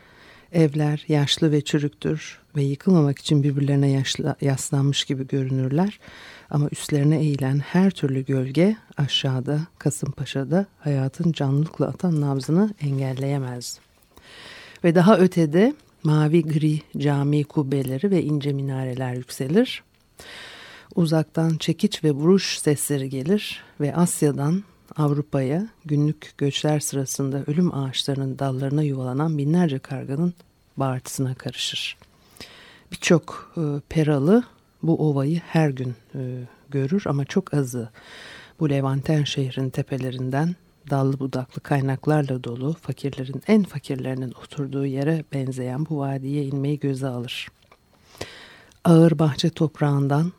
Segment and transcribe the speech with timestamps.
[0.51, 5.99] Evler yaşlı ve çürüktür ve yıkılmamak için birbirlerine yaşlı, yaslanmış gibi görünürler.
[6.49, 13.79] Ama üstlerine eğilen her türlü gölge aşağıda Kasımpaşa'da hayatın canlılıkla atan nabzını engelleyemez.
[14.83, 19.83] Ve daha ötede mavi gri cami kubbeleri ve ince minareler yükselir.
[20.95, 24.63] Uzaktan çekiç ve vuruş sesleri gelir ve Asya'dan
[24.97, 30.33] Avrupa'ya günlük göçler sırasında ölüm ağaçlarının dallarına yuvalanan binlerce karganın
[30.77, 31.97] bağırtısına karışır.
[32.91, 34.43] Birçok e, peralı
[34.83, 37.89] bu ovayı her gün e, görür ama çok azı
[38.59, 40.55] bu Levanten şehrin tepelerinden
[40.89, 47.47] dallı budaklı kaynaklarla dolu fakirlerin en fakirlerinin oturduğu yere benzeyen bu vadiye inmeyi göze alır.
[48.83, 50.31] Ağır bahçe toprağından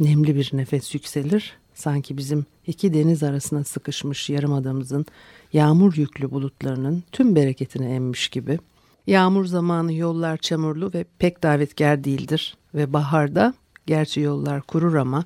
[0.00, 1.56] Nemli bir nefes yükselir.
[1.76, 5.06] Sanki bizim iki deniz arasına sıkışmış yarımadamızın
[5.52, 8.58] yağmur yüklü bulutlarının tüm bereketini emmiş gibi.
[9.06, 13.54] Yağmur zamanı yollar çamurlu ve pek davetkar değildir ve baharda
[13.86, 15.24] gerçi yollar kurur ama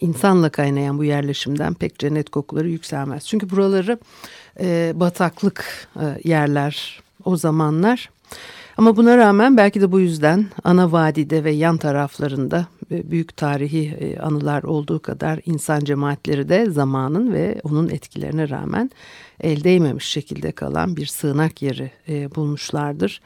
[0.00, 3.26] insanla kaynayan bu yerleşimden pek cennet kokuları yükselmez.
[3.26, 3.98] Çünkü buraları
[4.60, 8.10] e, bataklık e, yerler o zamanlar
[8.76, 13.88] ama buna rağmen belki de bu yüzden ana vadide ve yan taraflarında e, büyük tarihi
[13.88, 18.90] e, anılar olduğu kadar insan cemaatleri de zamanın ve onun etkilerine rağmen
[19.40, 23.20] el değmemiş şekilde kalan bir sığınak yeri e, bulmuşlardır.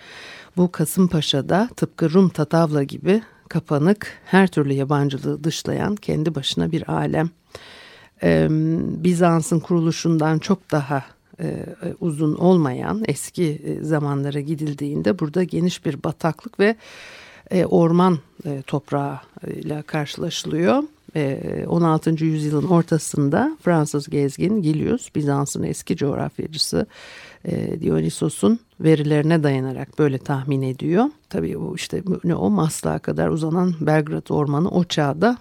[0.57, 7.31] Bu Kasımpaşa'da tıpkı Rum Tatavla gibi kapanık, her türlü yabancılığı dışlayan kendi başına bir alem.
[9.05, 11.05] Bizans'ın kuruluşundan çok daha
[11.41, 11.65] e,
[12.01, 16.77] uzun olmayan eski e, zamanlara gidildiğinde burada geniş bir bataklık ve
[17.51, 20.83] e, orman e, toprağıyla karşılaşılıyor.
[21.17, 22.25] E, 16.
[22.25, 26.87] yüzyılın ortasında Fransız gezgin Gilius, Bizans'ın eski coğrafyacısı
[27.81, 31.05] Dionysos'un verilerine dayanarak böyle tahmin ediyor.
[31.31, 35.39] Tabii bu işte ne o Maslak'a kadar uzanan Belgrad ormanı o çağda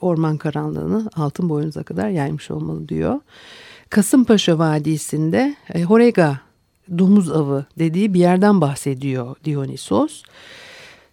[0.00, 3.20] orman karanlığını altın boyunuza kadar yaymış olmalı diyor.
[3.92, 6.40] Kasımpaşa Vadisi'nde e, Horega
[6.98, 10.22] domuz avı dediği bir yerden bahsediyor Dionysos.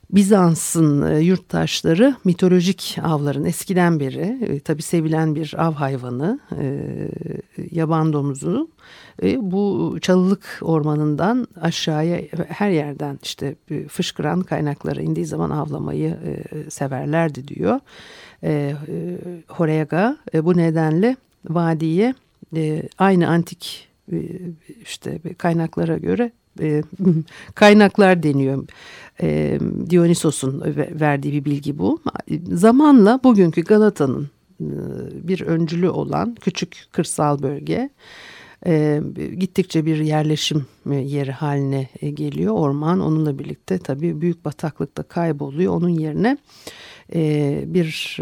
[0.09, 6.87] Bizans'ın e, yurttaşları mitolojik avların eskiden beri e, tabi sevilen bir av hayvanı e,
[7.71, 8.69] yaban domuzu
[9.37, 13.55] bu çalılık ormanından aşağıya her yerden işte
[13.87, 16.17] fışkıran kaynaklara indiği zaman avlamayı
[16.69, 17.79] severlerdi diyor.
[19.47, 21.15] Horega e, bu nedenle
[21.49, 22.13] vadiye
[22.55, 24.17] e, aynı antik e,
[24.81, 26.31] işte kaynaklara göre
[26.61, 26.83] e,
[27.55, 28.67] kaynaklar deniyor.
[29.21, 29.59] E,
[29.89, 30.61] Dionysos'un
[30.99, 32.01] verdiği bir bilgi bu.
[32.51, 34.29] Zamanla bugünkü Galata'nın
[34.61, 34.67] e,
[35.27, 37.89] bir öncülü olan küçük kırsal bölge
[38.65, 39.01] e,
[39.37, 42.53] gittikçe bir yerleşim yeri haline geliyor.
[42.53, 45.73] Orman onunla birlikte tabii büyük bataklıkta kayboluyor.
[45.73, 46.37] Onun yerine
[47.13, 48.17] e, bir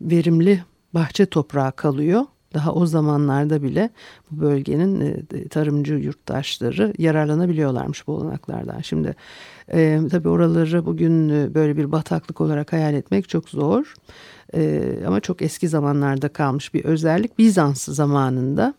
[0.00, 0.64] verimli
[0.94, 2.24] bahçe toprağı kalıyor.
[2.54, 3.90] Daha o zamanlarda bile
[4.30, 8.80] bu bölgenin e, tarımcı yurttaşları yararlanabiliyorlarmış bu olanaklardan.
[8.80, 9.16] Şimdi
[9.72, 13.94] e, tabii oraları bugün e, böyle bir bataklık olarak hayal etmek çok zor.
[14.54, 17.38] E, ama çok eski zamanlarda kalmış bir özellik.
[17.38, 18.74] Bizans zamanında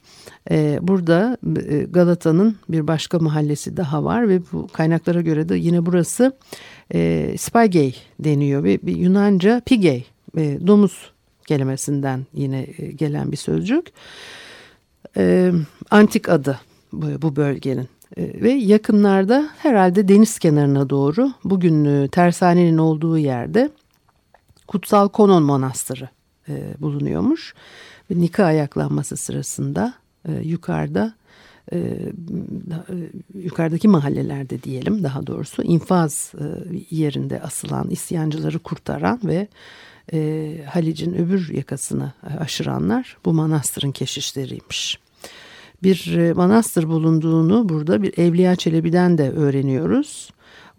[0.51, 1.38] e, burada
[1.69, 6.38] e, Galata'nın bir başka mahallesi daha var ve bu kaynaklara göre de yine burası
[6.94, 8.63] e, Spygay deniyor.
[8.63, 10.03] Bir, bir Yunanca pigay,
[10.38, 11.10] e, domuz
[11.45, 13.88] kelimesinden yine e, gelen bir sözcük.
[15.17, 15.51] E,
[15.91, 16.59] antik adı
[16.93, 17.89] bu, bu bölgenin.
[18.17, 23.69] E, ve yakınlarda herhalde deniz kenarına doğru bugün e, tersanenin olduğu yerde
[24.67, 26.09] Kutsal Konon Manastırı
[26.79, 27.53] bulunuyormuş.
[28.11, 29.94] Ve Nika ayaklanması sırasında
[30.44, 31.13] yukarıda
[33.33, 36.45] yukarıdaki mahallelerde diyelim daha doğrusu infaz e,
[36.89, 39.47] yerinde asılan isyancıları kurtaran ve
[40.13, 45.00] e, Halic'in öbür yakasını aşıranlar bu manastırın keşişleriymiş.
[45.83, 50.29] Bir e, manastır bulunduğunu burada bir Evliya Çelebi'den de öğreniyoruz.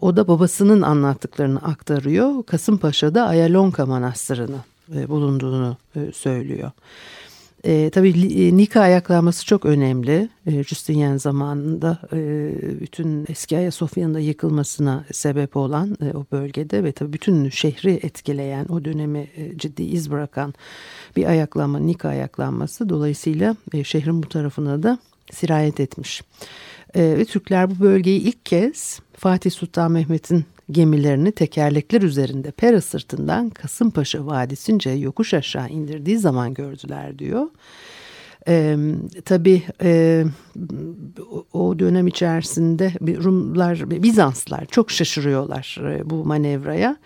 [0.00, 2.42] O da babasının anlattıklarını aktarıyor.
[2.42, 4.58] Kasımpaşa'da Ayalonka Manastırı'nı
[4.94, 6.70] e, bulunduğunu e, söylüyor.
[7.64, 10.28] E, tabii Nika ayaklanması çok önemli.
[10.46, 12.18] E, Justinian zamanında e,
[12.80, 18.66] bütün eski Ayasofya'nın da yıkılmasına sebep olan e, o bölgede ve tabii bütün şehri etkileyen
[18.68, 20.54] o dönemi e, ciddi iz bırakan
[21.16, 24.98] bir ayaklanma Nika ayaklanması dolayısıyla e, şehrin bu tarafına da
[25.32, 26.22] sirayet etmiş.
[26.94, 33.50] E, ve Türkler bu bölgeyi ilk kez Fatih Sultan Mehmet'in gemilerini tekerlekler üzerinde Pera sırtından
[33.50, 37.46] Kasımpaşa Vadisince yokuş aşağı indirdiği zaman gördüler diyor.
[38.48, 38.76] Ee,
[39.24, 40.24] tabii e,
[41.52, 46.96] o dönem içerisinde Rumlar, Bizanslar çok şaşırıyorlar e, bu manevraya.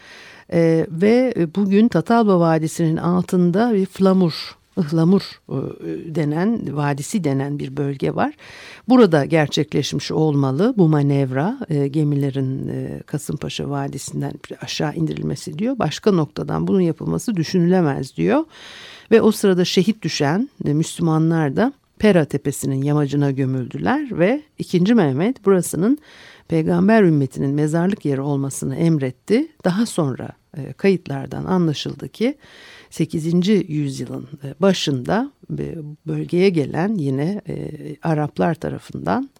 [0.52, 8.14] E, ve bugün Tatalba Vadisi'nin altında bir flamur Ihlamur e, denen, vadisi denen bir bölge
[8.14, 8.34] var.
[8.88, 15.78] Burada gerçekleşmiş olmalı bu manevra e, gemilerin e, Kasımpaşa Vadisi'nden aşağı indirilmesi diyor.
[15.78, 18.44] Başka noktadan bunun yapılması düşünülemez diyor.
[19.10, 24.94] Ve o sırada şehit düşen Müslümanlar da Pera Tepesi'nin yamacına gömüldüler ve 2.
[24.94, 25.98] Mehmet burasının
[26.48, 29.48] peygamber ümmetinin mezarlık yeri olmasını emretti.
[29.64, 30.28] Daha sonra
[30.76, 32.36] kayıtlardan anlaşıldı ki
[32.90, 33.48] 8.
[33.68, 35.76] yüzyılın e, başında e,
[36.06, 37.70] bölgeye gelen yine e,
[38.02, 39.30] Araplar tarafından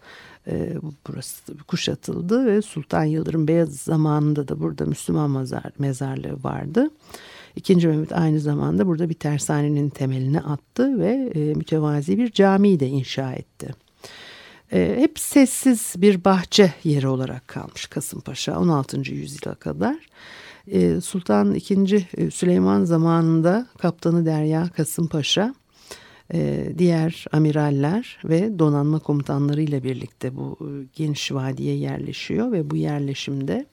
[1.07, 6.89] burası kuşatıldı ve Sultan Yıldırım Beyaz zamanında da burada Müslüman mezar, mezarlığı vardı.
[7.55, 13.33] İkinci Mehmet aynı zamanda burada bir tersanenin temelini attı ve mütevazi bir cami de inşa
[13.33, 13.69] etti.
[14.69, 19.13] hep sessiz bir bahçe yeri olarak kalmış Kasımpaşa 16.
[19.13, 19.97] yüzyıla kadar.
[20.71, 22.05] Ee, Sultan II.
[22.17, 25.55] E, Süleyman zamanında Kaptanı Derya Kasımpaşa
[26.33, 33.65] e, diğer amiraller ve donanma komutanlarıyla birlikte bu e, geniş vadiye yerleşiyor ve bu yerleşimde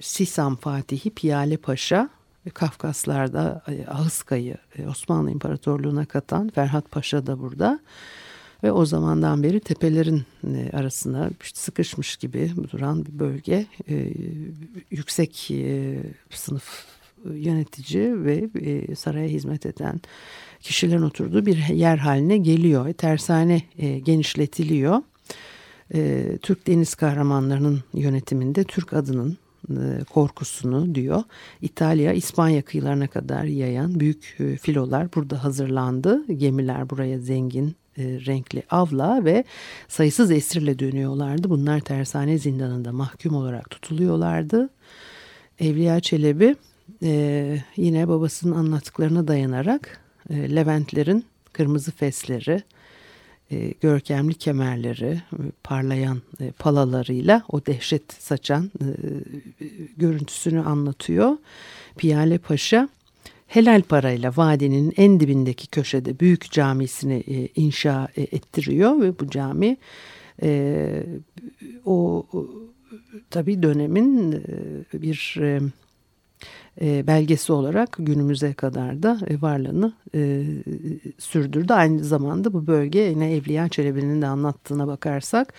[0.00, 2.08] Sisam Fatihi Piyale Paşa
[2.54, 4.56] Kafkaslar'da Ahıska'yı
[4.90, 7.80] Osmanlı İmparatorluğu'na katan Ferhat Paşa da burada.
[8.64, 13.66] Ve o zamandan beri tepelerin e, arasına sıkışmış gibi duran bir bölge.
[13.88, 14.12] E,
[14.90, 15.96] yüksek e,
[16.30, 16.86] sınıf
[17.24, 18.48] yönetici ve
[18.96, 20.00] saraya hizmet eden
[20.60, 22.92] kişilerin oturduğu bir yer haline geliyor.
[22.92, 23.62] Tersane
[24.04, 25.02] genişletiliyor.
[26.42, 29.38] Türk deniz kahramanlarının yönetiminde Türk adının
[30.10, 31.22] korkusunu diyor.
[31.62, 36.32] İtalya, İspanya kıyılarına kadar yayan büyük filolar burada hazırlandı.
[36.32, 39.44] Gemiler buraya zengin e, renkli avla ve
[39.88, 41.50] sayısız esirle dönüyorlardı.
[41.50, 44.70] Bunlar tersane zindanında mahkum olarak tutuluyorlardı.
[45.58, 46.56] Evliya Çelebi
[47.02, 52.62] e, yine babasının anlattıklarına dayanarak e, Leventlerin kırmızı fesleri,
[53.80, 55.22] görkemli kemerleri,
[55.64, 56.22] parlayan
[56.58, 58.70] palalarıyla o dehşet saçan
[59.96, 61.36] görüntüsünü anlatıyor.
[61.96, 62.88] Piyale Paşa
[63.54, 69.76] helal parayla vadinin en dibindeki köşede büyük camisini e, inşa e, ettiriyor ve bu cami
[70.42, 71.02] e,
[71.84, 72.26] o
[73.30, 74.32] tabi dönemin
[74.92, 75.38] bir
[76.80, 79.92] belgesi olarak günümüze kadar da varlığını
[81.18, 81.72] sürdürdü.
[81.72, 85.54] Aynı zamanda bu bölge yine Evliya Çelebi'nin de anlattığına bakarsak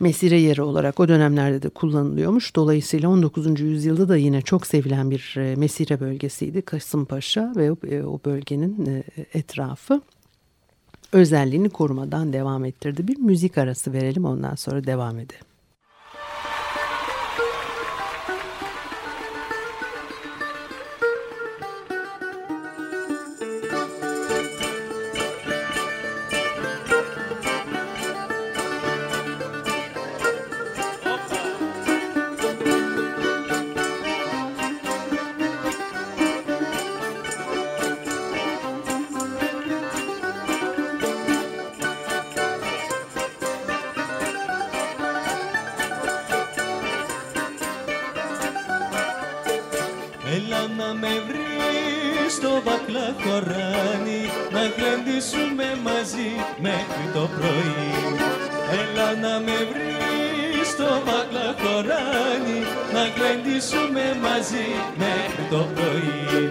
[0.00, 2.56] mesire yeri olarak o dönemlerde de kullanılıyormuş.
[2.56, 3.60] Dolayısıyla 19.
[3.60, 9.04] yüzyılda da yine çok sevilen bir e, mesire bölgesiydi Kasımpaşa ve o e, bölgenin e,
[9.34, 10.00] etrafı.
[11.12, 13.08] özelliğini korumadan devam ettirdi.
[13.08, 15.49] Bir müzik arası verelim ondan sonra devam edelim.
[53.20, 54.22] Μπακλακοράνι
[54.52, 57.90] Να γλεντήσουμε μαζί μέχρι το πρωί.
[58.80, 62.60] Έλα να με βρεις στο μπακλακοράνι
[62.94, 64.66] Να γλεντήσουμε μαζί
[65.02, 66.50] μέχρι το πρωί.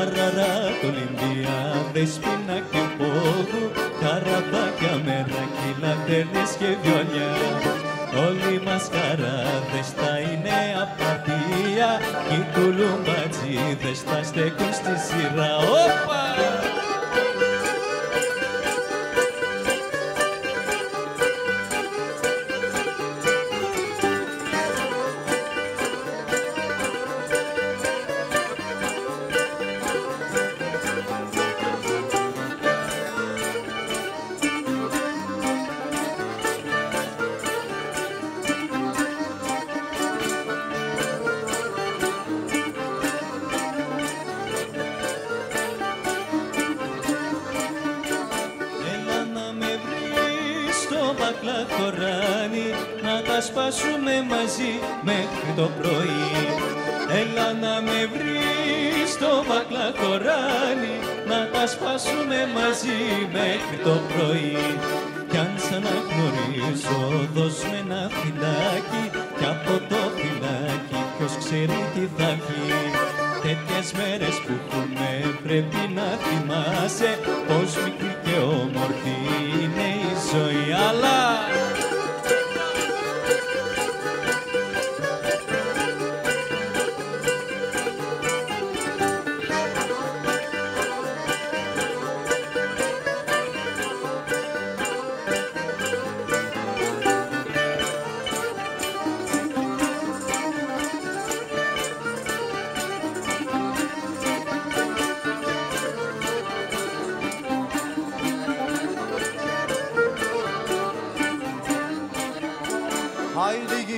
[0.00, 1.58] Αραρα το Λιμπία,
[1.92, 3.64] δεσπίνα και πόδου
[4.00, 7.03] Καραβάκια, μεράκι, λατέρνες και βιολιά
[8.16, 16.83] Όλοι μας χαράδες θα είναι απαθία Κι οι κουλουμπατζίδες θα στέκουν στη σειρά Όπα!
[58.14, 60.96] Να με βρεις στο μπακλακοράνι
[61.30, 63.00] Να τα σπάσουμε μαζί
[63.36, 64.56] μέχρι το πρωί.
[65.30, 67.00] Κι αν σ' αναγνωρίζω
[67.34, 69.04] δώσ' με ένα φυλάκι
[69.38, 72.62] Κι από το φυλάκι ποιος ξέρει τι θα έχει.
[73.44, 75.10] Τέτοιες μέρες που έχουμε
[75.42, 77.10] πρέπει να θυμάσαι
[77.48, 79.16] Πως μικρή και όμορφη
[79.60, 80.66] είναι η ζωή.
[80.88, 81.43] Αλλά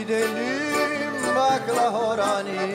[0.06, 2.74] gidelim bakla horani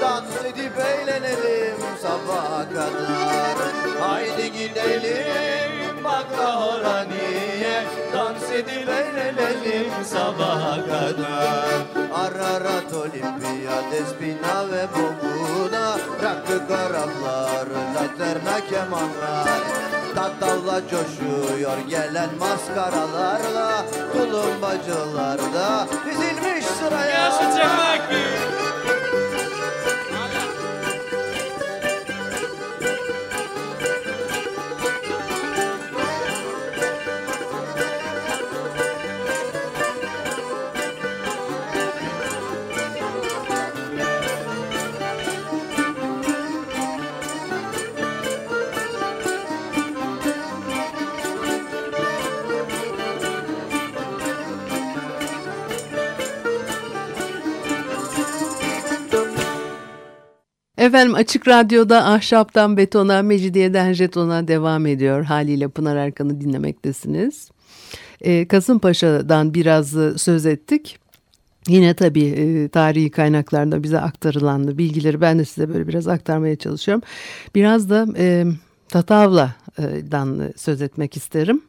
[0.00, 3.58] Dans edip eğlenelim sabaha kadar.
[4.00, 11.82] Haydi gidelim bakla horaniye Dans edip eğlenelim sabaha kadar.
[12.14, 19.60] Ararat olimpiyat espina ve bobuna Rakı karaflar, laterna kemanlar.
[20.14, 23.84] Tatavla coşuyor gelen maskaralarla
[26.82, 28.51] Tulumbacılar da dizilmiş sıraya
[60.82, 65.24] Efendim Açık Radyo'da Ahşaptan Betona, Mecidiyeden Jeton'a devam ediyor.
[65.24, 67.50] Haliyle Pınar Erkan'ı dinlemektesiniz.
[68.20, 70.98] Ee, Kasımpaşa'dan biraz e, söz ettik.
[71.68, 77.02] Yine tabii e, tarihi kaynaklarda bize aktarılan bilgileri ben de size böyle biraz aktarmaya çalışıyorum.
[77.54, 78.46] Biraz da e,
[78.88, 81.62] Tatavla'dan söz etmek isterim.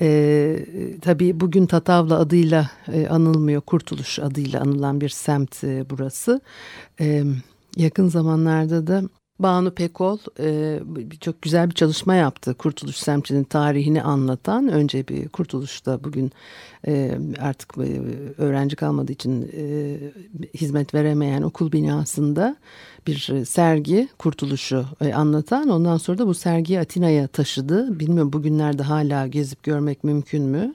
[0.00, 0.58] E,
[1.02, 6.40] tabii bugün Tatavla adıyla e, anılmıyor, Kurtuluş adıyla anılan bir semt e, burası.
[7.00, 7.24] E,
[7.76, 9.02] yakın zamanlarda da
[9.38, 10.80] Banu Pekol e,
[11.20, 12.54] çok güzel bir çalışma yaptı.
[12.54, 14.68] Kurtuluş semtinin tarihini anlatan.
[14.68, 16.32] Önce bir Kurtuluş'ta bugün
[16.86, 18.00] e, artık e,
[18.38, 19.98] öğrenci kalmadığı için e,
[20.54, 22.56] hizmet veremeyen okul binasında
[23.06, 25.68] bir sergi Kurtuluş'u e, anlatan.
[25.68, 28.00] Ondan sonra da bu sergiyi Atina'ya taşıdı.
[28.00, 30.74] Bilmiyorum bugünlerde hala gezip görmek mümkün mü?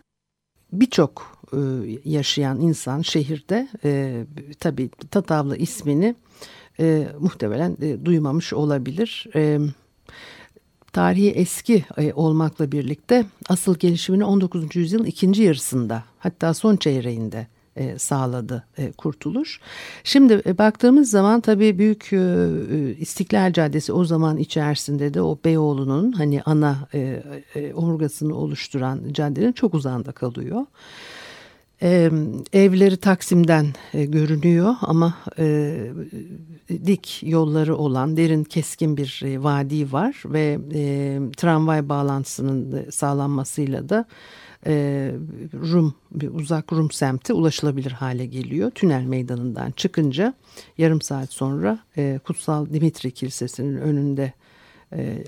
[0.74, 1.60] Birçok e,
[2.06, 4.24] yaşayan insan şehirde e,
[4.60, 6.16] tabii Tatavla ismini
[6.82, 9.28] e, muhtemelen e, duymamış olabilir.
[9.36, 9.60] E,
[10.94, 14.76] tarihi eski e, olmakla birlikte asıl gelişimini 19.
[14.76, 19.60] yüzyılın ikinci yarısında hatta son çeyreğinde e, sağladı e, kurtuluş.
[20.04, 25.40] Şimdi e, baktığımız zaman tabii büyük e, e, İstiklal Caddesi o zaman içerisinde de o
[25.46, 27.24] Beyoğlu'nun hani ana e,
[27.56, 30.66] e, omurgasını oluşturan caddenin çok uzağında kalıyor.
[31.84, 32.12] E,
[32.54, 35.78] evleri Taksim'den e, görünüyor ama e,
[36.86, 44.06] dik yolları olan derin keskin bir e, vadi var ve e, tramvay bağlantısının sağlanmasıyla da
[44.68, 44.74] e,
[45.54, 45.94] Rum
[46.34, 48.72] uzak Rum semti ulaşılabilir hale geliyor.
[48.72, 50.34] Tünel meydanından çıkınca
[50.78, 54.34] yarım saat sonra e, Kutsal Dimitri Kilisesi'nin önünde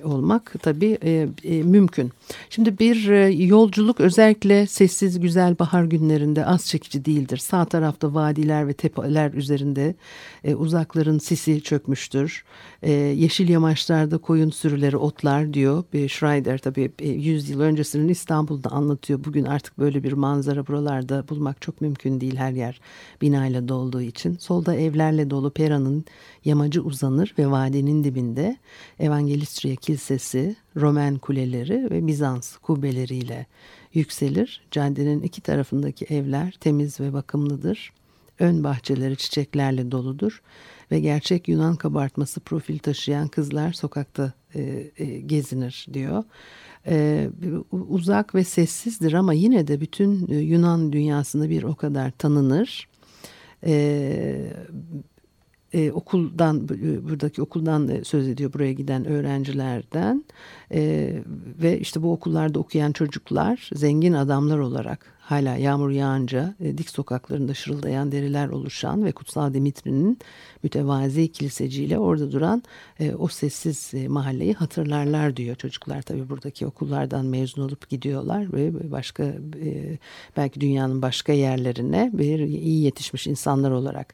[0.03, 2.11] olmak tabii e, e, mümkün.
[2.49, 7.37] Şimdi bir e, yolculuk özellikle sessiz güzel bahar günlerinde az çekici değildir.
[7.37, 9.95] Sağ tarafta vadiler ve tepeler üzerinde
[10.43, 12.43] e, uzakların sisi çökmüştür.
[12.81, 15.83] E, yeşil yamaçlarda koyun sürüleri otlar diyor.
[15.93, 19.23] E, Schreider tabii e, 100 yıl öncesinin İstanbul'da anlatıyor.
[19.23, 22.79] Bugün artık böyle bir manzara buralarda bulmak çok mümkün değil her yer
[23.21, 24.37] binayla dolduğu için.
[24.37, 26.05] Solda evlerle dolu Pera'nın
[26.45, 28.57] yamacı uzanır ve vadinin dibinde
[29.53, 33.45] Evangelistria Kilisesi, Roman kuleleri ve Bizans kubbeleriyle
[33.93, 34.61] yükselir.
[34.71, 37.93] Caddenin iki tarafındaki evler temiz ve bakımlıdır.
[38.39, 40.41] Ön bahçeleri çiçeklerle doludur
[40.91, 46.23] ve gerçek Yunan kabartması profil taşıyan kızlar sokakta e, e, gezinir diyor.
[46.87, 47.29] E,
[47.71, 52.87] uzak ve sessizdir ama yine de bütün Yunan dünyasında bir o kadar tanınır.
[53.65, 54.53] E,
[55.73, 56.69] e, okuldan
[57.09, 60.25] buradaki okuldan söz ediyor buraya giden öğrencilerden.
[60.73, 61.13] E,
[61.61, 67.53] ve işte bu okullarda okuyan çocuklar zengin adamlar olarak hala yağmur yağınca e, dik sokaklarında
[67.53, 70.17] şırıldayan deriler oluşan ve Kutsal Dimitri'nin
[70.63, 72.63] mütevazi kiliseciyle orada duran
[72.99, 76.01] e, o sessiz e, mahalleyi hatırlarlar diyor çocuklar.
[76.01, 79.33] Tabii buradaki okullardan mezun olup gidiyorlar ve başka
[80.37, 84.13] belki dünyanın başka yerlerine bir iyi yetişmiş insanlar olarak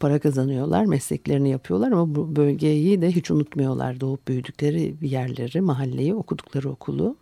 [0.00, 4.00] para kazanıyorlar, mesleklerini yapıyorlar ama bu bölgeyi de hiç unutmuyorlar.
[4.00, 7.16] Doğup büyüdükleri yerleri, mahalleyi, okudukları okulu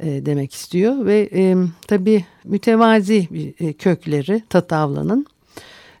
[0.00, 1.56] e, demek istiyor ve e,
[1.88, 5.26] tabii mütevazi bir e, kökleri Tatavla'nın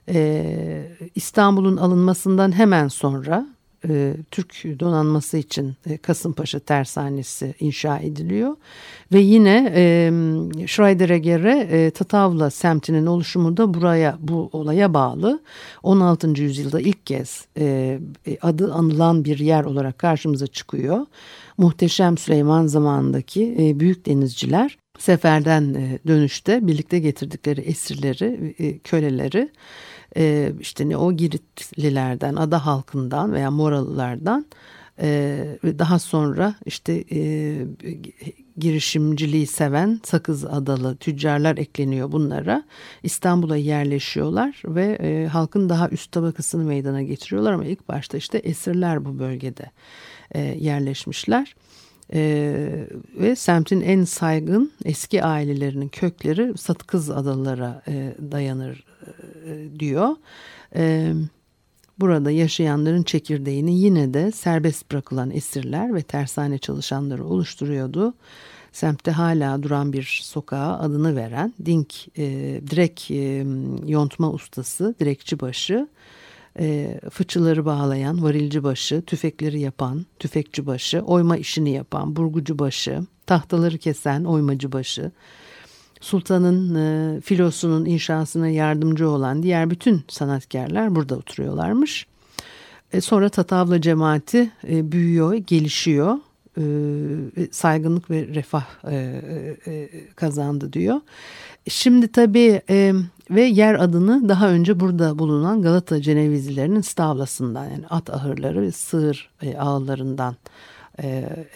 [0.08, 3.46] e, İstanbul'un alınmasından hemen sonra
[3.88, 8.56] e, Türk donanması için e, Kasımpaşa tersanesi inşa ediliyor.
[9.12, 10.10] Ve yine e,
[10.66, 15.40] Schreider'e e, Tatavla semtinin oluşumu da buraya bu olaya bağlı.
[15.82, 16.28] 16.
[16.42, 21.06] yüzyılda ilk kez e, e, adı anılan bir yer olarak karşımıza çıkıyor.
[21.58, 29.50] Muhteşem Süleyman zamanındaki e, büyük denizciler seferden e, dönüşte birlikte getirdikleri esirleri, e, köleleri
[30.60, 34.46] işte ne o Giritlilerden, ada halkından veya Moralılardan
[35.64, 37.04] daha sonra işte
[38.56, 42.62] girişimciliği seven Sakız Adalı tüccarlar ekleniyor bunlara.
[43.02, 49.18] İstanbul'a yerleşiyorlar ve halkın daha üst tabakasını meydana getiriyorlar ama ilk başta işte esirler bu
[49.18, 49.70] bölgede
[50.34, 51.54] e, yerleşmişler.
[52.12, 58.84] Ee, ve semtin en saygın eski ailelerinin kökleri Satkız adalara e, dayanır
[59.46, 60.16] e, diyor.
[60.76, 61.12] E,
[62.00, 68.14] burada yaşayanların çekirdeğini yine de serbest bırakılan esirler ve tersane çalışanları oluşturuyordu.
[68.72, 72.24] Semtte hala duran bir sokağa adını veren Dink e,
[72.70, 73.46] direk e,
[73.86, 75.88] yontma ustası, direkçi başı
[76.58, 83.78] e, fıçıları bağlayan varilci başı, tüfekleri yapan tüfekçi başı, oyma işini yapan burgucu başı, tahtaları
[83.78, 85.12] kesen oymacı başı,
[86.00, 92.06] sultanın e, filosunun inşasına yardımcı olan diğer bütün sanatkarlar burada oturuyorlarmış.
[92.92, 96.18] E, sonra Tatavla cemaati e, büyüyor, gelişiyor,
[96.58, 96.62] e,
[97.50, 98.96] saygınlık ve refah e,
[99.66, 101.00] e, kazandı diyor.
[101.68, 102.92] Şimdi tabii e,
[103.30, 109.30] ve yer adını daha önce burada bulunan Galata Cenevizlilerinin stavlasından yani at ahırları ve sığır
[109.42, 110.36] e, ağlarından
[111.02, 111.06] e,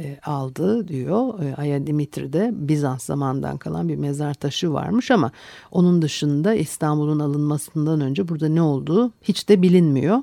[0.00, 1.42] e, aldı diyor.
[1.42, 5.30] E, Aya Dimitri'de Bizans zamanından kalan bir mezar taşı varmış ama
[5.70, 10.22] onun dışında İstanbul'un alınmasından önce burada ne olduğu hiç de bilinmiyor.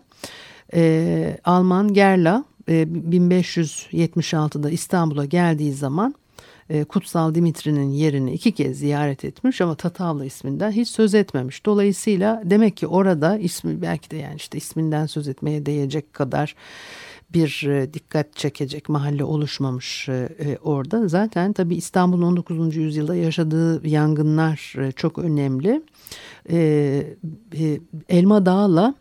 [0.74, 6.16] E, Alman Gerla e, 1576'da İstanbul'a geldiği zaman
[6.70, 11.66] e, Kutsal Dimitri'nin yerini iki kez ziyaret etmiş ama Tatavla isminden hiç söz etmemiş.
[11.66, 16.56] Dolayısıyla demek ki orada ismi belki de yani işte isminden söz etmeye değecek kadar
[17.34, 21.08] bir e, dikkat çekecek mahalle oluşmamış e, orada.
[21.08, 22.76] Zaten tabii İstanbul'un 19.
[22.76, 25.82] yüzyılda yaşadığı yangınlar çok önemli.
[28.10, 28.96] Elma Dağ'la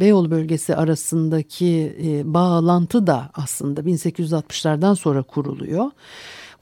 [0.00, 5.90] Beyoğlu bölgesi arasındaki e, bağlantı da aslında 1860'lardan sonra kuruluyor.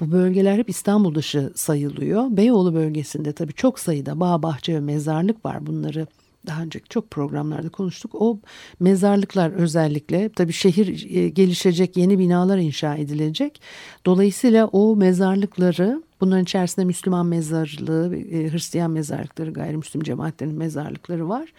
[0.00, 2.24] Bu bölgeler hep İstanbul dışı sayılıyor.
[2.30, 5.66] Beyoğlu bölgesinde tabii çok sayıda bağ, bahçe ve mezarlık var.
[5.66, 6.06] Bunları
[6.46, 8.14] daha önce çok programlarda konuştuk.
[8.14, 8.40] O
[8.80, 13.60] mezarlıklar özellikle tabii şehir e, gelişecek, yeni binalar inşa edilecek.
[14.06, 21.52] Dolayısıyla o mezarlıkları bunların içerisinde Müslüman mezarlığı, e, Hristiyan mezarlıkları, gayrimüslim cemaatlerin mezarlıkları var.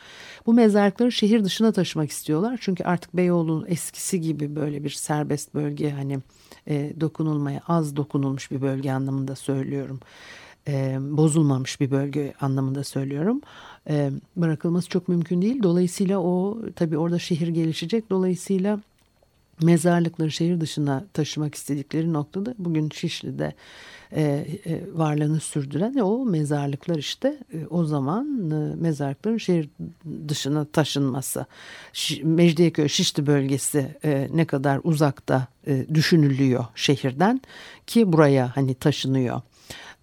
[0.45, 2.57] Bu mezarlıkları şehir dışına taşımak istiyorlar.
[2.61, 6.19] Çünkü artık Beyoğlu eskisi gibi böyle bir serbest bölge hani
[6.67, 9.99] e, dokunulmaya az dokunulmuş bir bölge anlamında söylüyorum.
[10.69, 13.41] E, bozulmamış bir bölge anlamında söylüyorum.
[13.89, 15.63] E, bırakılması çok mümkün değil.
[15.63, 18.09] Dolayısıyla o tabii orada şehir gelişecek.
[18.09, 18.79] Dolayısıyla
[19.61, 23.53] mezarlıkları şehir dışına taşımak istedikleri noktada bugün Şişli'de
[24.11, 24.21] e,
[24.65, 29.69] e, varlığını sürdüren o mezarlıklar işte e, o zaman e, mezarlıkların şehir
[30.27, 31.45] dışına taşınması.
[31.93, 37.41] Ş Mecidiyeköy Şişli bölgesi e, ne kadar uzakta e, düşünülüyor şehirden
[37.87, 39.41] ki buraya hani taşınıyor.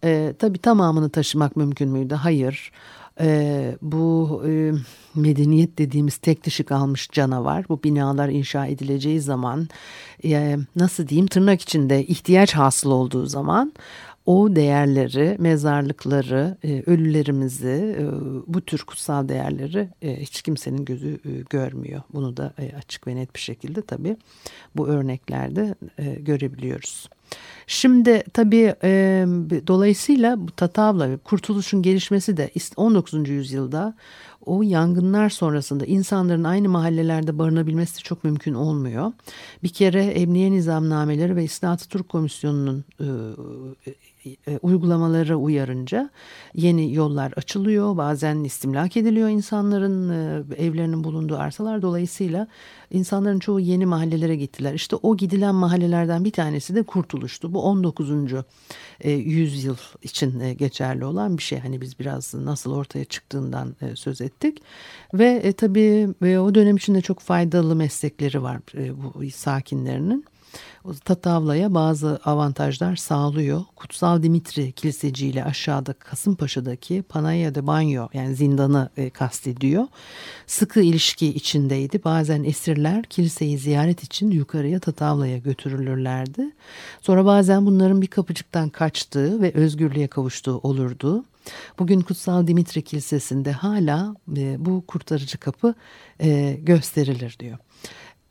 [0.05, 2.15] E, tabii tamamını taşımak mümkün müydü?
[2.15, 2.73] Hayır.
[3.21, 4.73] E, bu e,
[5.15, 9.69] medeniyet dediğimiz tek dişi kalmış canavar bu binalar inşa edileceği zaman
[10.25, 13.73] e, nasıl diyeyim tırnak içinde ihtiyaç hasıl olduğu zaman
[14.27, 18.05] o değerleri, mezarlıkları, e, ölülerimizi, e,
[18.47, 22.03] bu tür kutsal değerleri e, hiç kimsenin gözü görmüyor.
[22.15, 24.17] Bunu da açık ve net bir şekilde tabii
[24.77, 25.75] bu örneklerde
[26.19, 27.09] görebiliyoruz.
[27.67, 29.25] Şimdi tabii e,
[29.67, 33.29] dolayısıyla bu Tatavla kurtuluşun gelişmesi de 19.
[33.29, 33.95] yüzyılda
[34.47, 39.13] o yangınlar sonrasında insanların aynı mahallelerde barınabilmesi çok mümkün olmuyor.
[39.63, 43.07] Bir kere Emniye Nizamnameleri ve İslahat Türk Komisyonu'nun e,
[44.47, 46.11] e, uygulamaları uyarınca
[46.55, 47.97] yeni yollar açılıyor.
[47.97, 51.83] Bazen istimlak ediliyor insanların e, evlerinin bulunduğu arsalar.
[51.83, 52.49] Dolayısıyla
[52.91, 54.75] insanların çoğu yeni mahallelere gittiler.
[54.75, 57.55] İşte o gidilen mahallelerden bir tanesi de Kurtuluş'tu.
[57.55, 58.11] Bu 19.
[59.01, 61.59] E, yüzyıl için e, geçerli olan bir şey.
[61.59, 64.63] Hani biz biraz nasıl ortaya çıktığından e, söz ettik.
[65.15, 66.09] Ve tabii
[66.39, 68.61] o dönem içinde çok faydalı meslekleri var
[68.97, 70.25] bu sakinlerinin.
[71.05, 73.65] Tatavla'ya bazı avantajlar sağlıyor.
[73.77, 79.87] Kutsal Dimitri Kiliseci ile aşağıda Kasımpaşa'daki Panaya de Banyo yani zindanı e, kastediyor.
[80.47, 82.05] Sıkı ilişki içindeydi.
[82.05, 86.51] Bazen esirler kiliseyi ziyaret için yukarıya Tatavla'ya götürülürlerdi.
[87.03, 91.25] Sonra bazen bunların bir kapıcıktan kaçtığı ve özgürlüğe kavuştuğu olurdu.
[91.79, 95.75] Bugün Kutsal Dimitri Kilisesi'nde hala e, bu kurtarıcı kapı
[96.21, 97.59] e, gösterilir diyor.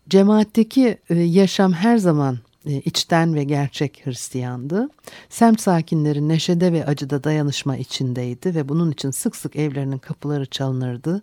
[0.09, 4.89] Cemaatteki e, yaşam her zaman e, içten ve gerçek Hristiyandı.
[5.29, 11.21] Semt sakinleri neşede ve acıda dayanışma içindeydi ve bunun için sık sık evlerinin kapıları çalınırdı.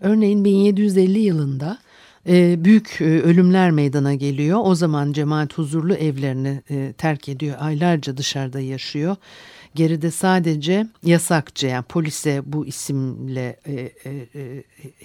[0.00, 1.78] Örneğin 1750 yılında
[2.28, 4.60] e, büyük ölümler meydana geliyor.
[4.62, 6.62] O zaman cemaat huzurlu evlerini
[6.98, 7.56] terk ediyor.
[7.60, 9.16] Aylarca dışarıda yaşıyor.
[9.74, 13.56] Geride sadece yasakçı yani polise bu isimle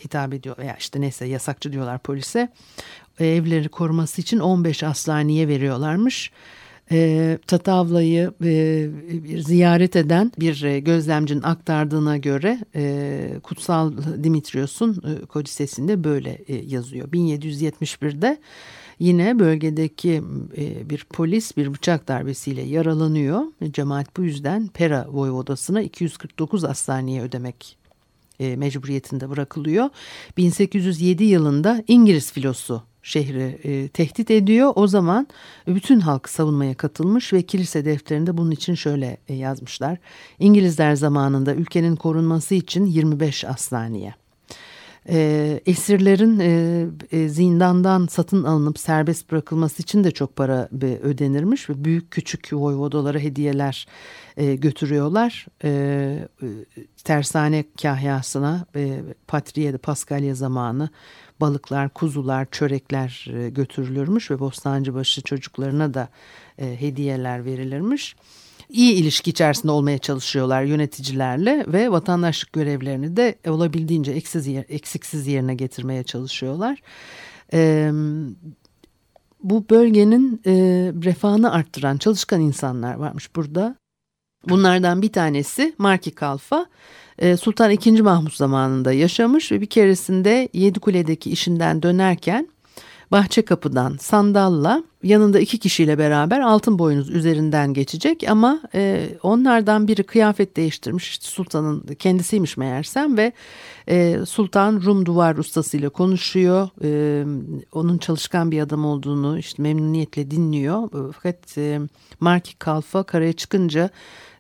[0.04, 0.58] hitap ediyor.
[0.58, 2.50] Ya işte neyse yasakçı diyorlar polise.
[3.20, 6.32] E, evleri koruması için 15 aslaniye veriyorlarmış.
[6.92, 8.88] E, Tatavla'yı e,
[9.42, 17.08] ziyaret eden bir e, gözlemcinin aktardığına göre e, Kutsal Dimitrios'un e, kodisesinde böyle yazıyor.
[17.08, 18.38] 1771'de
[19.00, 20.24] yine bölgedeki
[20.90, 23.42] bir polis bir bıçak darbesiyle yaralanıyor.
[23.72, 27.78] Cemaat bu yüzden Pera Voyvodası'na 249 aslaniye ödemek
[28.40, 29.90] mecburiyetinde bırakılıyor.
[30.38, 34.74] 1807 yılında İngiliz filosu şehri e, tehdit ediyor.
[34.76, 35.28] O zaman
[35.68, 39.98] bütün halk savunmaya katılmış ve kilise defterinde bunun için şöyle e, yazmışlar.
[40.40, 44.16] İngilizler zamanında ülkenin korunması için 25 aslaneye.
[45.10, 51.70] E, esirlerin e, e, zindandan satın alınıp serbest bırakılması için de çok para e, ödenirmiş
[51.70, 53.88] ve büyük küçük voyvodalara hediyeler
[54.38, 55.46] e, götürüyorlar.
[55.64, 55.70] E,
[56.42, 56.48] e,
[57.04, 60.90] tersane kahyasına e, Patriye Paskalya zamanı
[61.42, 66.10] balıklar, kuzular, çörekler e, götürülürmüş ve Bostancıbaşı çocuklarına da
[66.58, 68.16] e, hediyeler verilirmiş.
[68.70, 76.04] İyi ilişki içerisinde olmaya çalışıyorlar yöneticilerle ve vatandaşlık görevlerini de olabildiğince eksiksiz, eksiksiz yerine getirmeye
[76.04, 76.82] çalışıyorlar.
[77.54, 77.92] E,
[79.44, 80.52] bu bölgenin e,
[81.04, 83.76] refahını arttıran çalışkan insanlar varmış burada.
[84.50, 86.66] Bunlardan bir tanesi Marki Kalfa.
[87.20, 88.02] Ee, Sultan II.
[88.02, 92.48] Mahmut zamanında yaşamış ve bir keresinde Yedikule'deki işinden dönerken
[93.12, 100.04] bahçe kapıdan sandalla yanında iki kişiyle beraber altın boynuz üzerinden geçecek ama e, onlardan biri
[100.04, 103.32] kıyafet değiştirmiş işte sultanın kendisiymiş meğersem ve
[103.90, 107.26] e, sultan Rum duvar ustasıyla konuşuyor e,
[107.72, 111.80] onun çalışkan bir adam olduğunu işte memnuniyetle dinliyor e, fakat e,
[112.20, 113.90] Marki Kalfa karaya çıkınca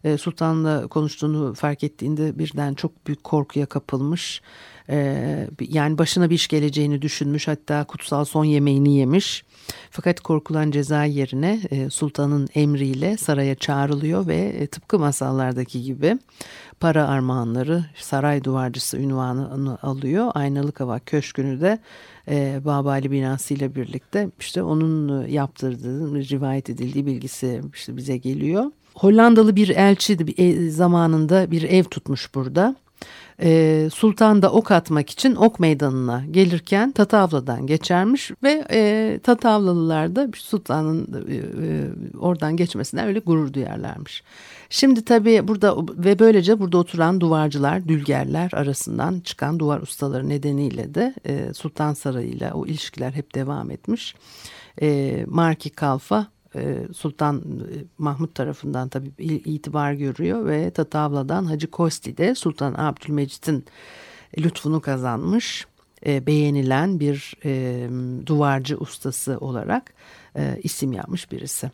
[0.05, 4.41] e, sultanla konuştuğunu fark ettiğinde birden çok büyük korkuya kapılmış.
[4.89, 9.45] Ee, yani başına bir iş geleceğini düşünmüş hatta kutsal son yemeğini yemiş.
[9.89, 16.17] Fakat korkulan ceza yerine e, sultanın emriyle saraya çağrılıyor ve e, tıpkı masallardaki gibi
[16.79, 20.31] para armağanları saray duvarcısı ünvanını alıyor.
[20.33, 21.79] Aynalı Kavak Köşkü'nü de
[22.27, 28.71] e, Babali binası ile birlikte işte onun yaptırdığı rivayet edildiği bilgisi işte bize geliyor.
[28.95, 30.17] Hollandalı bir elçi
[30.71, 32.75] zamanında bir ev tutmuş burada
[33.41, 40.29] e, Sultan da ok atmak için ok meydanına gelirken Tatavla'dan geçermiş ve e, Tatavlalılar da
[40.35, 41.39] Sultan'ın e, e,
[42.19, 44.23] oradan geçmesine öyle gurur duyarlarmış.
[44.69, 51.13] Şimdi tabii burada ve böylece burada oturan duvarcılar, dülgerler arasından çıkan duvar ustaları nedeniyle de
[51.25, 54.15] e, Sultan Sarayı ile o ilişkiler hep devam etmiş.
[54.81, 56.34] E, Marki Kalfa e,
[56.93, 57.43] Sultan e,
[57.97, 63.65] Mahmut tarafından tabi itibar görüyor ve Tatavla'dan Hacı Kosti de Sultan Abdülmecit'in
[64.37, 65.67] lütfunu kazanmış
[66.05, 67.33] e, beğenilen bir
[68.25, 69.93] duvarcı ustası olarak
[70.63, 71.71] isim yapmış birisi.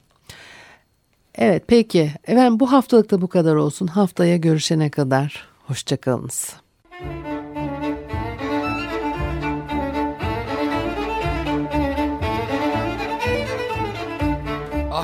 [1.36, 6.56] Evet peki efendim bu haftalık da bu kadar olsun haftaya görüşene kadar hoşçakalınız.